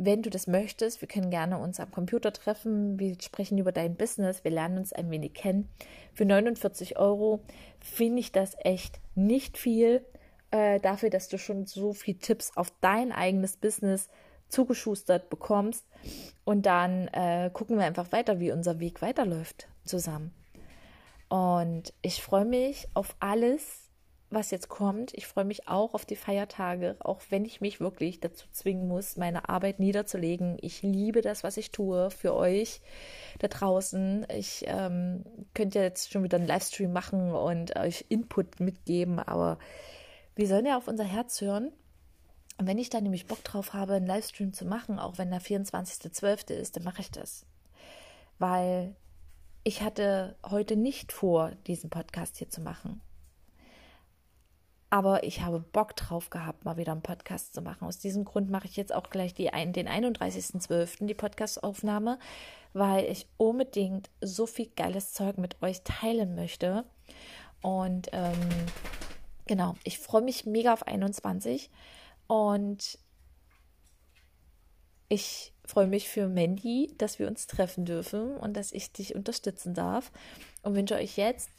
wenn 0.00 0.22
du 0.22 0.30
das 0.30 0.46
möchtest, 0.46 1.00
wir 1.00 1.08
können 1.08 1.30
gerne 1.30 1.58
uns 1.58 1.80
am 1.80 1.90
Computer 1.90 2.32
treffen. 2.32 3.00
Wir 3.00 3.16
sprechen 3.20 3.58
über 3.58 3.72
dein 3.72 3.96
Business. 3.96 4.44
Wir 4.44 4.52
lernen 4.52 4.78
uns 4.78 4.92
ein 4.92 5.10
wenig 5.10 5.34
kennen. 5.34 5.68
Für 6.14 6.24
49 6.24 6.98
Euro 6.98 7.40
finde 7.80 8.20
ich 8.20 8.30
das 8.30 8.56
echt 8.60 9.00
nicht 9.16 9.58
viel. 9.58 10.04
Äh, 10.52 10.78
dafür, 10.78 11.10
dass 11.10 11.28
du 11.28 11.36
schon 11.36 11.66
so 11.66 11.92
viele 11.92 12.18
Tipps 12.18 12.56
auf 12.56 12.72
dein 12.80 13.10
eigenes 13.10 13.56
Business 13.56 14.08
zugeschustert 14.48 15.30
bekommst. 15.30 15.84
Und 16.44 16.66
dann 16.66 17.08
äh, 17.08 17.50
gucken 17.52 17.76
wir 17.76 17.84
einfach 17.84 18.12
weiter, 18.12 18.38
wie 18.38 18.52
unser 18.52 18.78
Weg 18.78 19.02
weiterläuft 19.02 19.68
zusammen. 19.84 20.32
Und 21.28 21.92
ich 22.02 22.22
freue 22.22 22.46
mich 22.46 22.88
auf 22.94 23.16
alles, 23.20 23.87
was 24.30 24.50
jetzt 24.50 24.68
kommt. 24.68 25.14
Ich 25.14 25.26
freue 25.26 25.44
mich 25.44 25.68
auch 25.68 25.94
auf 25.94 26.04
die 26.04 26.16
Feiertage, 26.16 26.96
auch 27.00 27.20
wenn 27.30 27.44
ich 27.44 27.60
mich 27.60 27.80
wirklich 27.80 28.20
dazu 28.20 28.46
zwingen 28.52 28.86
muss, 28.86 29.16
meine 29.16 29.48
Arbeit 29.48 29.80
niederzulegen. 29.80 30.58
Ich 30.60 30.82
liebe 30.82 31.22
das, 31.22 31.44
was 31.44 31.56
ich 31.56 31.70
tue 31.70 32.10
für 32.10 32.34
euch 32.34 32.80
da 33.38 33.48
draußen. 33.48 34.26
Ich 34.36 34.64
ähm, 34.66 35.24
könnte 35.54 35.80
jetzt 35.80 36.12
schon 36.12 36.22
wieder 36.22 36.36
einen 36.36 36.46
Livestream 36.46 36.92
machen 36.92 37.32
und 37.32 37.76
euch 37.76 38.04
Input 38.08 38.60
mitgeben, 38.60 39.18
aber 39.18 39.58
wir 40.34 40.46
sollen 40.46 40.66
ja 40.66 40.76
auf 40.76 40.88
unser 40.88 41.04
Herz 41.04 41.40
hören. 41.40 41.72
Und 42.58 42.66
wenn 42.66 42.78
ich 42.78 42.90
da 42.90 43.00
nämlich 43.00 43.26
Bock 43.26 43.42
drauf 43.44 43.72
habe, 43.72 43.94
einen 43.94 44.06
Livestream 44.06 44.52
zu 44.52 44.66
machen, 44.66 44.98
auch 44.98 45.16
wenn 45.16 45.30
der 45.30 45.40
24.12. 45.40 46.52
ist, 46.52 46.76
dann 46.76 46.84
mache 46.84 47.00
ich 47.00 47.10
das. 47.10 47.46
Weil 48.38 48.94
ich 49.64 49.82
hatte 49.82 50.36
heute 50.44 50.76
nicht 50.76 51.12
vor, 51.12 51.52
diesen 51.66 51.88
Podcast 51.88 52.36
hier 52.36 52.50
zu 52.50 52.60
machen. 52.60 53.00
Aber 54.90 55.22
ich 55.22 55.42
habe 55.42 55.60
Bock 55.60 55.96
drauf 55.96 56.30
gehabt, 56.30 56.64
mal 56.64 56.78
wieder 56.78 56.92
einen 56.92 57.02
Podcast 57.02 57.54
zu 57.54 57.60
machen. 57.60 57.86
Aus 57.86 57.98
diesem 57.98 58.24
Grund 58.24 58.50
mache 58.50 58.66
ich 58.66 58.76
jetzt 58.76 58.94
auch 58.94 59.10
gleich 59.10 59.34
die, 59.34 59.44
den 59.46 59.88
31.12. 59.88 61.06
die 61.06 61.14
Podcastaufnahme, 61.14 62.18
weil 62.72 63.04
ich 63.04 63.26
unbedingt 63.36 64.08
so 64.22 64.46
viel 64.46 64.70
geiles 64.76 65.12
Zeug 65.12 65.36
mit 65.36 65.60
euch 65.62 65.82
teilen 65.82 66.34
möchte. 66.34 66.84
Und 67.60 68.08
ähm, 68.12 68.48
genau, 69.46 69.74
ich 69.84 69.98
freue 69.98 70.22
mich 70.22 70.46
mega 70.46 70.72
auf 70.72 70.86
21 70.86 71.70
und 72.26 72.98
ich 75.10 75.52
freue 75.64 75.86
mich 75.86 76.08
für 76.08 76.28
Mandy, 76.28 76.94
dass 76.96 77.18
wir 77.18 77.28
uns 77.28 77.46
treffen 77.46 77.84
dürfen 77.84 78.36
und 78.36 78.56
dass 78.56 78.72
ich 78.72 78.92
dich 78.92 79.14
unterstützen 79.14 79.74
darf 79.74 80.12
und 80.62 80.74
wünsche 80.74 80.94
euch 80.94 81.16
jetzt 81.16 81.50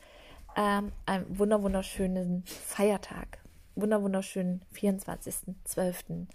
ähm, 0.60 0.92
einen 1.06 1.40
wunder 1.40 1.64
wunderschönen 1.64 2.44
Feiertag. 2.46 3.40
Wunder 3.76 4.04
wunderschönen 4.04 4.62
24.12. 4.76 6.28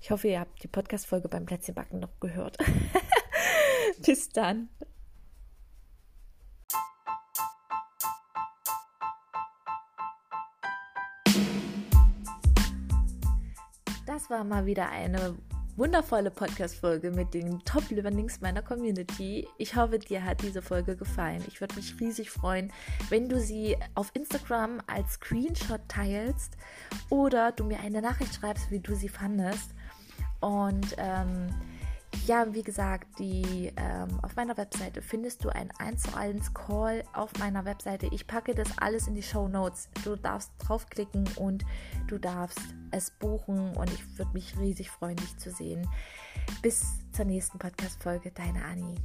Ich 0.00 0.12
hoffe, 0.12 0.28
ihr 0.28 0.38
habt 0.38 0.62
die 0.62 0.68
Podcast-Folge 0.68 1.28
beim 1.28 1.46
Plätzchenbacken 1.46 1.98
noch 1.98 2.20
gehört. 2.20 2.58
Bis 4.06 4.28
dann. 4.28 4.68
Das 14.06 14.30
war 14.30 14.44
mal 14.44 14.64
wieder 14.66 14.88
eine 14.90 15.34
wundervolle 15.76 16.30
Podcast-Folge 16.30 17.10
mit 17.10 17.34
den 17.34 17.60
Top-Learnings 17.64 18.40
meiner 18.40 18.62
Community. 18.62 19.46
Ich 19.58 19.76
hoffe, 19.76 19.98
dir 19.98 20.24
hat 20.24 20.42
diese 20.42 20.62
Folge 20.62 20.96
gefallen. 20.96 21.44
Ich 21.48 21.60
würde 21.60 21.76
mich 21.76 22.00
riesig 22.00 22.30
freuen, 22.30 22.72
wenn 23.10 23.28
du 23.28 23.38
sie 23.38 23.76
auf 23.94 24.10
Instagram 24.14 24.80
als 24.86 25.14
Screenshot 25.14 25.82
teilst 25.86 26.56
oder 27.10 27.52
du 27.52 27.64
mir 27.64 27.80
eine 27.80 28.00
Nachricht 28.00 28.34
schreibst, 28.34 28.70
wie 28.70 28.80
du 28.80 28.94
sie 28.94 29.10
fandest. 29.10 29.74
Und 30.40 30.96
ähm, 30.96 31.48
ja, 32.26 32.52
wie 32.54 32.62
gesagt, 32.62 33.18
die, 33.18 33.72
ähm, 33.76 34.18
auf 34.22 34.36
meiner 34.36 34.56
Webseite 34.56 35.02
findest 35.02 35.44
du 35.44 35.48
ein 35.48 35.70
1 35.78 36.02
zu 36.02 36.16
1 36.16 36.54
Call 36.54 37.04
auf 37.12 37.30
meiner 37.38 37.64
Webseite. 37.64 38.06
Ich 38.12 38.26
packe 38.26 38.54
das 38.54 38.78
alles 38.78 39.06
in 39.06 39.14
die 39.14 39.22
Show 39.22 39.48
Notes. 39.48 39.88
Du 40.04 40.16
darfst 40.16 40.52
draufklicken 40.58 41.28
und 41.36 41.64
du 42.08 42.18
darfst 42.18 42.60
es 42.90 43.10
buchen 43.10 43.76
und 43.76 43.92
ich 43.92 44.18
würde 44.18 44.32
mich 44.32 44.58
riesig 44.58 44.90
freuen, 44.90 45.16
dich 45.16 45.36
zu 45.36 45.50
sehen. 45.50 45.88
Bis 46.62 46.84
zur 47.12 47.24
nächsten 47.24 47.58
Podcast-Folge, 47.58 48.30
deine 48.32 48.64
Annie. 48.64 48.96